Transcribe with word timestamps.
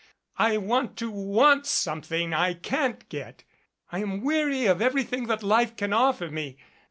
I 0.39 0.57
want 0.57 0.97
to 0.97 1.11
want 1.11 1.67
something 1.67 2.33
I 2.33 2.55
can't 2.55 3.07
get. 3.07 3.43
I 3.91 3.99
am 3.99 4.23
weary 4.23 4.65
of 4.65 4.81
everything 4.81 5.27
that 5.27 5.43
life 5.43 5.75
can 5.75 5.93
offer 5.93 6.31
me. 6.31 6.57